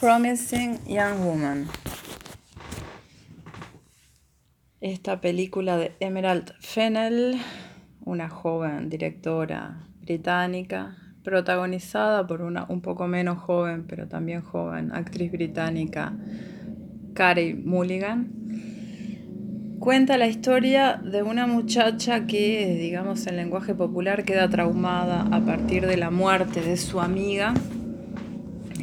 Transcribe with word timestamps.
Promising 0.00 0.84
Young 0.86 1.24
Woman. 1.24 1.66
Esta 4.82 5.22
película 5.22 5.78
de 5.78 5.92
Emerald 6.00 6.52
Fennell, 6.60 7.40
una 8.04 8.28
joven 8.28 8.90
directora 8.90 9.86
británica, 10.02 10.98
protagonizada 11.24 12.26
por 12.26 12.42
una 12.42 12.66
un 12.68 12.82
poco 12.82 13.06
menos 13.08 13.38
joven, 13.38 13.86
pero 13.88 14.06
también 14.06 14.42
joven 14.42 14.92
actriz 14.92 15.32
británica, 15.32 16.12
Carey 17.14 17.54
Mulligan, 17.54 18.28
cuenta 19.78 20.18
la 20.18 20.26
historia 20.26 21.00
de 21.02 21.22
una 21.22 21.46
muchacha 21.46 22.26
que, 22.26 22.76
digamos 22.78 23.26
en 23.26 23.36
lenguaje 23.36 23.74
popular, 23.74 24.24
queda 24.24 24.50
traumada 24.50 25.22
a 25.22 25.40
partir 25.40 25.86
de 25.86 25.96
la 25.96 26.10
muerte 26.10 26.60
de 26.60 26.76
su 26.76 27.00
amiga, 27.00 27.54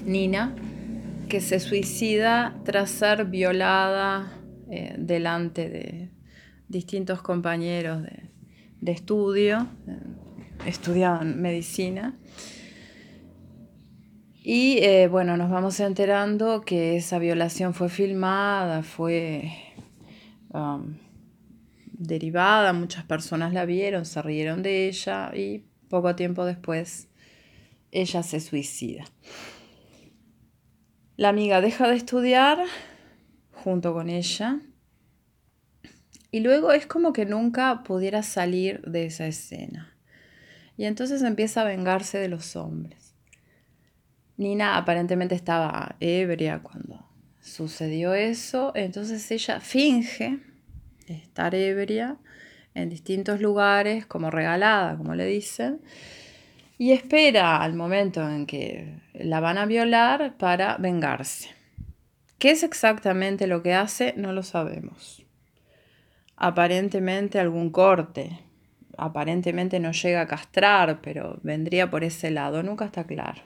Nina, 0.05 0.55
que 1.29 1.41
se 1.41 1.59
suicida 1.59 2.59
tras 2.63 2.89
ser 2.89 3.25
violada 3.25 4.39
eh, 4.69 4.95
delante 4.97 5.69
de 5.69 6.09
distintos 6.67 7.21
compañeros 7.21 8.03
de, 8.03 8.91
estudio, 8.91 9.67
eh, 9.87 10.67
estudiaban 10.67 11.41
medicina. 11.41 12.17
Y 14.43 14.79
eh, 14.79 15.07
bueno, 15.07 15.37
nos 15.37 15.49
vamos 15.49 15.79
enterando 15.79 16.61
que 16.61 16.97
esa 16.97 17.17
violación 17.17 17.73
fue 17.73 17.87
filmada, 17.87 18.83
fue 18.83 19.51
um, 20.49 20.97
derivada, 21.93 22.73
muchas 22.73 23.05
personas 23.05 23.53
la 23.53 23.65
vieron, 23.65 24.05
se 24.05 24.21
rieron 24.21 24.61
de 24.61 24.89
ella 24.89 25.31
y 25.33 25.63
poco 25.87 26.15
tiempo 26.15 26.43
después 26.43 27.07
ella 27.91 28.23
se 28.23 28.39
suicida. 28.39 29.05
La 31.15 31.29
amiga 31.29 31.61
deja 31.61 31.87
de 31.87 31.95
estudiar 31.95 32.57
junto 33.51 33.93
con 33.93 34.09
ella 34.09 34.59
y 36.31 36.39
luego 36.39 36.71
es 36.71 36.87
como 36.87 37.13
que 37.13 37.25
nunca 37.25 37.83
pudiera 37.83 38.23
salir 38.23 38.81
de 38.81 39.05
esa 39.05 39.27
escena. 39.27 39.95
Y 40.75 40.85
entonces 40.85 41.21
empieza 41.21 41.61
a 41.61 41.65
vengarse 41.65 42.17
de 42.17 42.29
los 42.29 42.55
hombres. 42.55 43.13
Nina 44.37 44.75
aparentemente 44.75 45.35
estaba 45.35 45.95
ebria 45.99 46.63
cuando 46.63 47.07
sucedió 47.39 48.15
eso, 48.15 48.71
entonces 48.73 49.29
ella 49.29 49.59
finge 49.59 50.39
estar 51.05 51.53
ebria 51.53 52.17
en 52.73 52.89
distintos 52.89 53.39
lugares, 53.39 54.07
como 54.07 54.31
regalada, 54.31 54.97
como 54.97 55.13
le 55.13 55.27
dicen, 55.27 55.81
y 56.77 56.91
espera 56.91 57.61
al 57.61 57.73
momento 57.73 58.27
en 58.27 58.45
que 58.45 58.99
la 59.13 59.39
van 59.39 59.57
a 59.57 59.65
violar 59.65 60.37
para 60.37 60.77
vengarse. 60.77 61.49
¿Qué 62.39 62.51
es 62.51 62.63
exactamente 62.63 63.47
lo 63.47 63.63
que 63.63 63.73
hace? 63.73 64.13
No 64.17 64.33
lo 64.33 64.43
sabemos. 64.43 65.25
Aparentemente 66.35 67.39
algún 67.39 67.69
corte, 67.69 68.39
aparentemente 68.97 69.79
no 69.79 69.91
llega 69.91 70.21
a 70.21 70.27
castrar, 70.27 70.99
pero 71.01 71.39
vendría 71.43 71.89
por 71.89 72.03
ese 72.03 72.31
lado, 72.31 72.63
nunca 72.63 72.85
está 72.85 73.05
claro. 73.05 73.41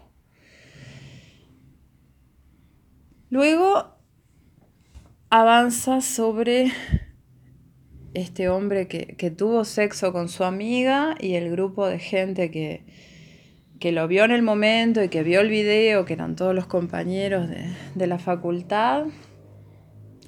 Luego 3.29 3.97
avanza 5.29 6.01
sobre 6.01 6.71
este 8.13 8.49
hombre 8.49 8.87
que, 8.87 9.15
que, 9.17 9.29
tuvo 9.29 9.65
sexo 9.65 10.13
con 10.13 10.29
su 10.29 10.43
amiga 10.43 11.15
y 11.19 11.35
el 11.35 11.51
grupo 11.51 11.85
de 11.85 11.99
gente 11.99 12.49
que, 12.49 12.85
que 13.79 13.91
lo 13.91 14.07
vio 14.07 14.23
en 14.23 14.31
el 14.31 14.41
momento 14.41 15.03
y 15.03 15.09
que 15.09 15.23
vio 15.23 15.41
el 15.41 15.49
video, 15.49 16.05
que 16.05 16.13
eran 16.13 16.35
todos 16.35 16.55
los 16.55 16.67
compañeros 16.67 17.49
de, 17.49 18.07
la 18.07 18.19
facultad, 18.19 19.05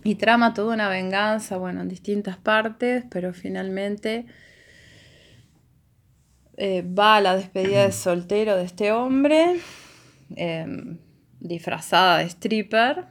y 0.04 0.16
trama 0.16 0.54
toda 0.54 0.74
una 0.74 0.90
venganza, 0.90 1.58
bueno, 1.58 1.82
en 1.82 1.90
distintas 1.90 2.38
partes, 2.38 3.04
pero 3.10 3.34
finalmente 3.34 4.26
eh, 6.58 6.84
va 6.84 7.18
a 7.18 7.22
la 7.22 7.36
despedida 7.36 7.86
de 7.86 7.92
soltero 7.92 8.56
de 8.56 8.64
este 8.64 8.92
hombre, 8.92 9.60
em, 10.36 11.00
disfrazada 11.40 12.20
de 12.20 12.26
stripper, 12.26 13.08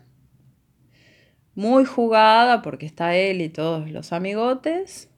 muy 1.55 1.85
jugada 1.85 2.63
porque 2.63 2.87
está 2.87 3.17
él 3.17 3.41
y 3.41 3.49
todos 3.49 3.91
los 3.91 4.13
amigotes, 4.13 5.11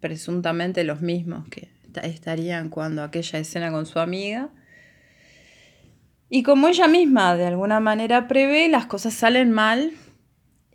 presuntamente 0.00 0.84
los 0.84 1.00
mismos 1.00 1.48
que 1.48 1.73
estarían 2.02 2.68
cuando 2.68 3.02
aquella 3.02 3.38
escena 3.38 3.70
con 3.70 3.86
su 3.86 3.98
amiga. 3.98 4.50
Y 6.28 6.42
como 6.42 6.68
ella 6.68 6.88
misma 6.88 7.36
de 7.36 7.46
alguna 7.46 7.80
manera 7.80 8.26
prevé, 8.28 8.68
las 8.68 8.86
cosas 8.86 9.14
salen 9.14 9.52
mal 9.52 9.92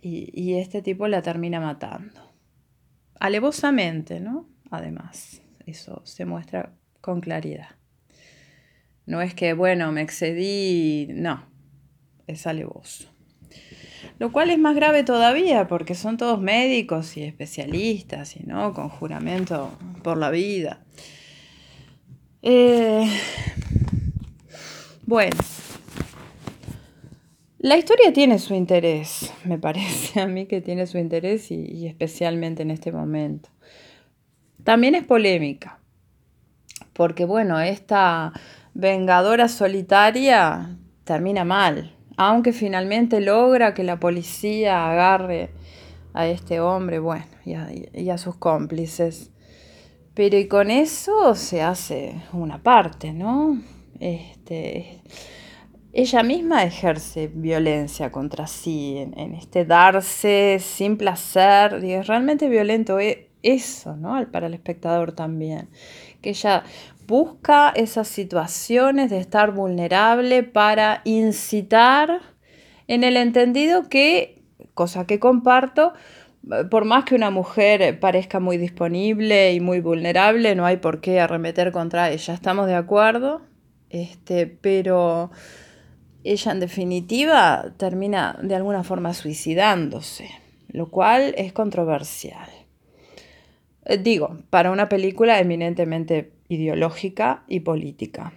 y, 0.00 0.54
este 0.54 0.82
tipo 0.82 1.08
la 1.08 1.22
termina 1.22 1.60
matando. 1.60 2.32
Alevosamente, 3.18 4.20
¿no? 4.20 4.48
Además, 4.70 5.42
eso 5.66 6.00
se 6.04 6.24
muestra 6.24 6.72
con 7.00 7.20
claridad. 7.20 7.76
No 9.04 9.20
es 9.20 9.34
que, 9.34 9.52
bueno, 9.52 9.92
me 9.92 10.02
excedí, 10.02 11.08
no, 11.10 11.44
es 12.26 12.46
alevoso. 12.46 13.10
Lo 14.18 14.32
cual 14.32 14.50
es 14.50 14.58
más 14.58 14.74
grave 14.74 15.02
todavía 15.02 15.66
porque 15.66 15.94
son 15.94 16.16
todos 16.16 16.40
médicos 16.40 17.16
y 17.16 17.24
especialistas 17.24 18.36
y 18.36 18.44
no 18.44 18.72
con 18.74 18.88
juramento 18.88 19.70
por 20.00 20.16
la 20.16 20.30
vida. 20.30 20.82
Eh, 22.42 23.06
bueno, 25.06 25.36
la 27.62 27.76
historia 27.76 28.10
tiene 28.10 28.38
su 28.38 28.54
interés, 28.54 29.34
me 29.44 29.58
parece 29.58 30.20
a 30.20 30.26
mí 30.26 30.46
que 30.46 30.62
tiene 30.62 30.86
su 30.86 30.96
interés 30.96 31.50
y, 31.50 31.86
especialmente 31.86 32.62
en 32.62 32.70
este 32.70 32.90
momento. 32.90 33.50
También 34.64 34.94
es 34.94 35.04
polémica, 35.04 35.78
porque 36.94 37.26
bueno, 37.26 37.60
esta 37.60 38.32
vengadora 38.72 39.48
solitaria 39.48 40.74
termina 41.04 41.44
mal, 41.44 41.94
aunque 42.16 42.54
finalmente 42.54 43.20
logra 43.20 43.74
que 43.74 43.84
la 43.84 44.00
policía 44.00 44.90
agarre 44.90 45.50
a 46.14 46.26
este 46.28 46.60
hombre, 46.60 46.98
bueno, 46.98 47.26
y 47.44 48.08
a, 48.08 48.16
sus 48.16 48.36
cómplices. 48.36 49.30
Pero 50.14 50.36
y 50.36 50.48
con 50.48 50.70
eso 50.70 51.34
se 51.34 51.62
hace 51.62 52.22
una 52.32 52.62
parte, 52.62 53.12
¿no? 53.12 53.60
Este, 54.00 55.00
ella 55.92 56.22
misma 56.22 56.64
ejerce 56.64 57.28
violencia 57.32 58.12
contra 58.12 58.46
sí, 58.46 58.96
en, 58.98 59.34
este 59.34 59.64
darse 59.64 60.58
sin 60.60 60.96
placer, 60.96 61.82
y 61.84 61.92
es 61.92 62.06
realmente 62.06 62.48
violento 62.48 62.98
e, 62.98 63.30
eso, 63.42 63.96
¿no? 63.96 64.24
Para 64.30 64.46
el 64.46 64.54
espectador 64.54 65.12
también. 65.12 65.68
Que 66.20 66.30
ella 66.30 66.64
busca 67.06 67.70
esas 67.70 68.06
situaciones 68.06 69.10
de 69.10 69.18
estar 69.18 69.52
vulnerable 69.52 70.42
para 70.44 71.02
incitar 71.04 72.20
en 72.86 73.02
el 73.04 73.16
entendido 73.16 73.88
que, 73.88 74.42
cosa 74.74 75.06
que 75.06 75.18
comparto, 75.18 75.92
por 76.70 76.84
más 76.84 77.04
que 77.04 77.14
una 77.14 77.30
mujer 77.30 78.00
parezca 78.00 78.40
muy 78.40 78.56
disponible 78.56 79.52
y 79.52 79.60
muy 79.60 79.80
vulnerable, 79.80 80.54
no 80.54 80.64
hay 80.64 80.78
por 80.78 81.00
qué 81.00 81.20
arremeter 81.20 81.70
contra 81.72 82.10
ella. 82.10 82.34
Estamos 82.34 82.66
de 82.66 82.74
acuerdo, 82.74 83.42
este, 83.90 84.46
pero 84.46 85.30
ella 86.24 86.52
en 86.52 86.60
definitiva 86.60 87.72
termina 87.76 88.38
de 88.42 88.54
alguna 88.54 88.84
forma 88.84 89.14
suicidándose, 89.14 90.30
lo 90.68 90.90
cual 90.90 91.34
es 91.36 91.52
controversial. 91.52 92.48
Eh, 93.84 93.98
digo, 93.98 94.38
para 94.50 94.70
una 94.70 94.88
película 94.88 95.38
eminentemente 95.40 96.32
ideológica 96.48 97.44
y 97.48 97.60
política. 97.60 98.32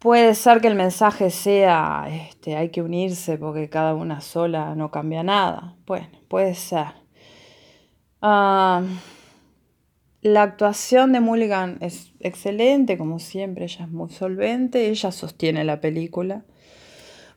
Puede 0.00 0.34
ser 0.34 0.60
que 0.60 0.68
el 0.68 0.74
mensaje 0.74 1.30
sea, 1.30 2.06
este, 2.10 2.56
hay 2.56 2.70
que 2.70 2.80
unirse 2.80 3.36
porque 3.36 3.68
cada 3.68 3.94
una 3.94 4.20
sola 4.22 4.74
no 4.74 4.90
cambia 4.90 5.22
nada. 5.22 5.76
Bueno, 5.86 6.08
puede 6.28 6.54
ser. 6.54 6.86
La 8.22 8.82
actuación 10.42 11.12
de 11.12 11.20
Mulligan 11.20 11.78
es 11.80 12.12
excelente, 12.20 12.98
como 12.98 13.18
siempre, 13.18 13.64
ella 13.64 13.84
es 13.84 13.90
muy 13.90 14.10
solvente, 14.10 14.88
ella 14.88 15.12
sostiene 15.12 15.64
la 15.64 15.80
película. 15.80 16.44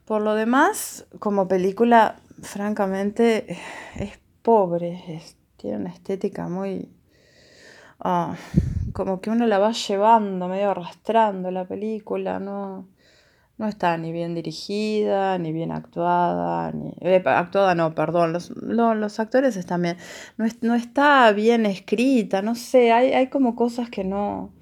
Por 0.06 0.22
lo 0.22 0.34
demás, 0.36 1.06
como 1.20 1.48
película, 1.48 2.22
francamente, 2.42 3.58
es 3.96 4.20
pobre, 4.42 5.22
tiene 5.58 5.78
una 5.78 5.90
estética 5.90 6.48
muy, 6.48 6.90
Ah, 8.06 8.36
como 8.94 9.20
que 9.20 9.30
uno 9.30 9.46
la 9.48 9.60
va 9.60 9.72
llevando, 9.72 10.48
medio 10.48 10.72
arrastrando 10.72 11.52
la 11.52 11.66
película, 11.66 12.40
no, 12.40 12.88
no 13.58 13.68
está 13.68 13.98
ni 13.98 14.12
bien 14.12 14.36
dirigida, 14.36 15.38
ni 15.38 15.52
bien 15.52 15.72
actuada, 15.72 16.72
ni... 16.72 16.94
Eh, 17.02 17.22
actuada 17.26 17.76
no, 17.76 17.94
perdón, 17.96 18.34
los, 18.34 18.52
los 18.52 19.20
actores 19.20 19.58
están 19.58 19.82
bien, 19.82 19.98
no, 20.38 20.46
no, 20.62 20.76
está 20.76 21.32
bien 21.32 21.66
escrita, 21.66 22.42
no 22.42 22.56
sé, 22.56 22.92
hay, 22.92 23.14
hay 23.14 23.28
como 23.28 23.56
cosas 23.56 23.90
que 23.90 24.04
no, 24.04 24.54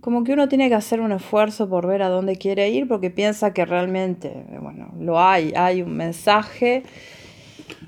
como 0.00 0.24
que 0.24 0.32
uno 0.32 0.48
tiene 0.48 0.68
que 0.68 0.74
hacer 0.74 1.00
un 1.00 1.12
esfuerzo 1.12 1.68
por 1.68 1.86
ver 1.86 2.02
a 2.02 2.08
dónde 2.08 2.36
quiere 2.36 2.70
ir 2.70 2.88
porque 2.88 3.10
piensa 3.10 3.52
que 3.52 3.64
realmente, 3.64 4.44
bueno, 4.60 4.92
lo 4.98 5.20
hay, 5.20 5.52
hay 5.56 5.82
un 5.82 5.96
mensaje. 5.96 6.82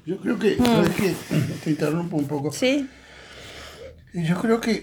Yo 0.05 0.19
creo 0.19 0.39
que, 0.39 0.57
mm. 0.57 1.63
te 1.65 1.71
interrumpo 1.71 2.17
un 2.17 2.27
poco. 2.27 2.53
Sí. 2.53 2.89
Yo 4.13 4.41
creo 4.41 4.61
que 4.61 4.83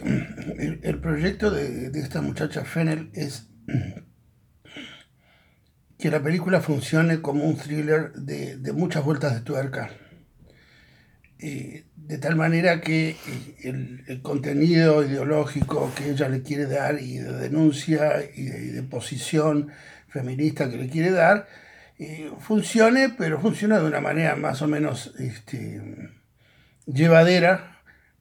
el, 0.81 0.99
proyecto 0.99 1.51
de, 1.51 1.89
de, 1.89 1.99
esta 1.99 2.21
muchacha 2.21 2.63
Fennel 2.63 3.09
es 3.13 3.47
que 5.99 6.11
la 6.11 6.21
película 6.21 6.61
funcione 6.61 7.21
como 7.21 7.43
un 7.43 7.57
thriller 7.57 8.13
de, 8.13 8.57
de 8.57 8.73
muchas 8.73 9.03
vueltas 9.03 9.33
de 9.33 9.41
tuerca. 9.41 9.89
Eh, 11.39 11.85
de 11.95 12.17
tal 12.17 12.35
manera 12.35 12.81
que 12.81 13.15
el, 13.63 14.03
el, 14.07 14.21
contenido 14.23 15.03
ideológico 15.03 15.91
que 15.95 16.09
ella 16.09 16.29
le 16.29 16.41
quiere 16.41 16.65
dar 16.65 16.99
y 16.99 17.17
de 17.17 17.31
denuncia 17.33 18.23
y 18.33 18.45
de, 18.45 18.81
posición 18.83 19.69
feminista 20.07 20.69
que 20.69 20.77
le 20.77 20.89
quiere 20.89 21.11
dar, 21.11 21.47
eh, 21.99 22.31
funcione, 22.39 23.09
pero 23.09 23.39
funciona 23.39 23.79
de 23.79 23.85
una 23.85 24.01
manera 24.01 24.35
más 24.35 24.63
o 24.63 24.67
menos 24.67 25.13
este, 25.19 25.79
llevadera 26.87 27.76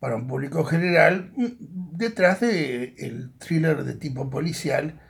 para 0.07 0.15
un 0.15 0.29
público 0.29 0.63
general, 0.63 1.33
detrás 1.67 2.39
del 2.39 2.95
el 2.97 3.33
thriller 3.41 3.83
de 3.83 3.95
tipo 3.95 4.31
policial 4.31 5.01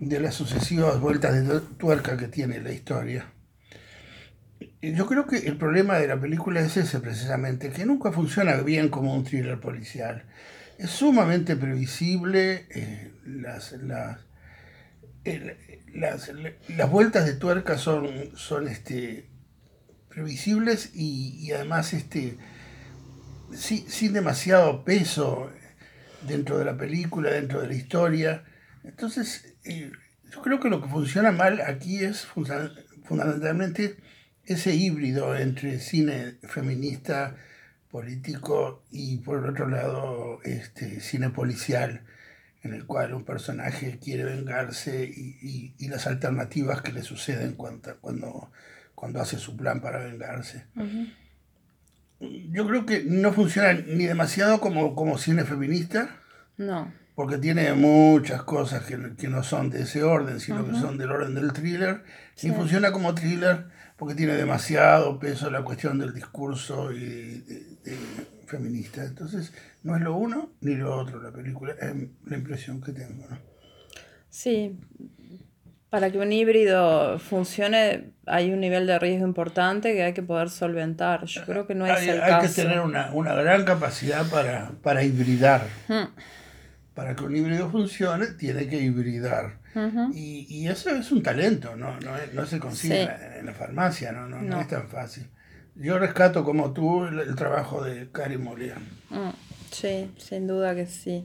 de 0.00 0.18
las 0.18 0.34
sucesivas 0.34 0.98
vueltas 0.98 1.34
de 1.34 1.60
tuerca 1.78 2.16
que 2.16 2.26
tiene 2.26 2.60
la 2.60 2.72
historia. 2.72 3.26
Yo 4.82 5.06
creo 5.06 5.28
que 5.28 5.36
el 5.36 5.56
problema 5.56 5.98
de 5.98 6.08
la 6.08 6.20
película 6.20 6.58
es 6.62 6.76
ese 6.76 6.98
precisamente, 6.98 7.70
que 7.70 7.86
nunca 7.86 8.10
funciona 8.10 8.56
bien 8.56 8.88
como 8.88 9.14
un 9.14 9.22
thriller 9.22 9.60
policial. 9.60 10.24
Es 10.78 10.90
sumamente 10.90 11.54
previsible, 11.54 12.66
eh, 12.70 13.12
las, 13.24 13.70
las, 13.70 14.18
las, 15.94 16.90
vueltas 16.90 17.24
de 17.24 17.34
tuerca 17.34 17.78
son, 17.78 18.36
son 18.36 18.66
este, 18.66 19.30
previsibles 20.08 20.90
y, 20.92 21.52
además 21.52 21.92
este, 21.92 22.36
sin 23.52 24.12
demasiado 24.12 24.84
peso 24.84 25.50
dentro 26.26 26.58
de 26.58 26.64
la 26.64 26.76
película, 26.76 27.30
dentro 27.30 27.60
de 27.60 27.68
la 27.68 27.74
historia. 27.74 28.44
Entonces, 28.84 29.54
eh, 29.64 29.90
yo 30.30 30.42
creo 30.42 30.60
que 30.60 30.68
lo 30.68 30.80
que 30.80 30.88
funciona 30.88 31.32
mal 31.32 31.60
aquí 31.60 32.04
es 32.04 32.26
fundamentalmente 32.26 33.96
ese 34.44 34.74
híbrido 34.74 35.36
entre 35.36 35.80
cine 35.80 36.38
feminista, 36.42 37.36
político 37.90 38.84
y 38.90 39.18
por 39.18 39.44
otro 39.46 39.68
lado 39.68 40.40
este, 40.44 41.00
cine 41.00 41.30
policial, 41.30 42.02
en 42.62 42.74
el 42.74 42.86
cual 42.86 43.14
un 43.14 43.24
personaje 43.24 43.98
quiere 43.98 44.24
vengarse 44.24 45.04
y, 45.04 45.74
las 45.88 46.06
alternativas 46.06 46.82
que 46.82 46.92
le 46.92 47.02
suceden 47.02 47.54
cuando, 47.54 47.98
cuando, 48.00 48.52
cuando 48.94 49.20
hace 49.20 49.38
su 49.38 49.56
plan 49.56 49.80
para 49.80 49.98
vengarse. 50.04 50.66
Yo 52.20 52.66
creo 52.66 52.84
que 52.86 53.04
no 53.04 53.32
funciona 53.32 53.72
ni 53.72 54.06
demasiado 54.06 54.60
como, 54.60 54.94
como 54.94 55.18
cine 55.18 55.44
feminista. 55.44 56.16
No. 56.56 56.92
Porque 57.14 57.38
tiene 57.38 57.72
muchas 57.74 58.42
cosas 58.42 58.84
que, 58.84 58.96
no 59.28 59.42
son 59.42 59.70
de 59.70 59.82
ese 59.82 60.02
orden, 60.02 60.40
sino 60.40 60.64
que 60.66 60.72
son 60.72 60.96
del 60.96 61.10
orden 61.10 61.34
del 61.34 61.52
thriller. 61.52 62.02
Ni 62.42 62.50
funciona 62.50 62.92
como 62.92 63.14
thriller 63.14 63.66
porque 63.96 64.14
tiene 64.14 64.34
demasiado 64.34 65.18
peso 65.18 65.50
la 65.50 65.62
cuestión 65.62 65.98
del 65.98 66.14
discurso 66.14 66.92
y 66.92 67.44
feminista. 68.46 69.04
Entonces, 69.04 69.52
no 69.82 69.96
es 69.96 70.02
lo 70.02 70.16
uno 70.16 70.52
ni 70.60 70.74
lo 70.74 70.94
otro 70.96 71.22
la 71.22 71.30
película, 71.30 71.74
es 71.80 71.94
la 72.26 72.36
impresión 72.36 72.80
que 72.80 72.92
tengo. 72.92 73.26
¿no? 73.28 73.38
Sí, 74.28 74.78
para 75.90 76.10
que 76.10 76.18
un 76.18 76.32
híbrido 76.32 77.18
funcione 77.18 78.12
hay 78.26 78.52
un 78.52 78.60
nivel 78.60 78.86
de 78.86 78.98
riesgo 78.98 79.26
importante 79.26 79.92
que 79.92 80.04
hay 80.04 80.14
que 80.14 80.22
poder 80.22 80.48
solventar. 80.48 81.24
Yo 81.24 81.44
creo 81.44 81.66
que 81.66 81.74
no 81.74 81.86
es 81.86 81.98
hay, 81.98 82.08
el 82.08 82.22
hay 82.22 82.40
que 82.42 82.48
tener 82.48 82.80
una, 82.80 83.10
gran 83.34 83.64
capacidad 83.64 84.24
para, 84.30 84.72
para 84.82 85.02
hibridar. 85.02 85.66
Hmm. 85.88 86.08
Para 86.94 87.14
que 87.16 87.24
un 87.24 87.36
híbrido 87.36 87.70
funcione, 87.70 88.26
tiene 88.28 88.68
que 88.68 88.76
hibridar 88.76 89.60
y, 90.12 90.46
y, 90.48 90.68
eso 90.68 90.90
es 90.90 91.12
un 91.12 91.22
talento, 91.22 91.76
no, 91.76 91.98
no, 92.00 92.10
no 92.32 92.46
se 92.46 92.58
consigue 92.58 93.08
en, 93.38 93.46
la, 93.46 93.54
farmacia, 93.54 94.10
no, 94.10 94.26
no, 94.26 94.42
no, 94.42 94.60
es 94.60 94.66
tan 94.66 94.88
fácil. 94.88 95.28
Yo 95.76 95.98
rescato 95.98 96.44
como 96.44 96.72
tú 96.72 97.04
el, 97.04 97.34
trabajo 97.36 97.82
de 97.84 98.10
Cari 98.10 98.36
Molián. 98.36 98.82
Mm, 99.10 99.30
sí, 99.70 100.10
sin 100.18 100.48
duda 100.48 100.74
que 100.74 100.86
sí. 100.86 101.24